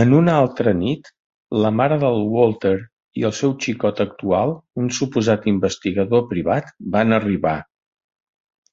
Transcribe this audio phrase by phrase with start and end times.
[0.00, 1.08] En una altra nit,
[1.66, 2.74] la mare del Walter
[3.22, 7.56] i el seu xicot actual, un suposat "investigador privat", van arribar.